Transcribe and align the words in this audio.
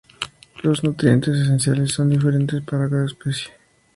Los 0.63 0.83
nutrientes 0.83 1.37
esenciales 1.37 1.91
son 1.91 2.09
diferentes 2.09 2.63
para 2.63 2.89
cada 2.89 3.05
especie. 3.05 3.51